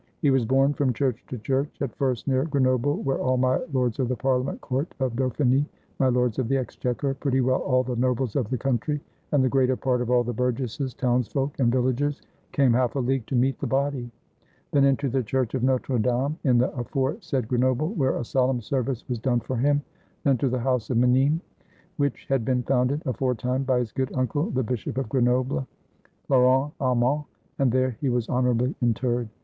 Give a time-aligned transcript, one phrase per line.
[0.19, 3.37] He was 225 FRANCE borne from church to church, at first near Grenoble, where all
[3.37, 5.63] my lords of the parhament court of Dauphiny,
[5.99, 8.99] my lords of the exchequer, pretty well all the nobles of the country
[9.31, 13.27] and the greater part of all the burgesses, townsfolk, and villagers came half a league
[13.27, 14.09] to meet the body:
[14.71, 18.59] then into the Church of Notre Dame, in the afore said Grenoble, where a solemn
[18.59, 19.83] service was done for him;
[20.23, 21.41] then to a house of Minimes,
[21.97, 25.67] which had been founded aforetime by his good uncle the Bishop of Grenoble,
[26.27, 27.25] Laurens Alment;
[27.59, 29.29] and there he was honorably interred.